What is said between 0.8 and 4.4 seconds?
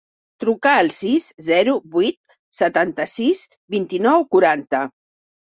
al sis, zero, vuit, setanta-sis, vint-i-nou,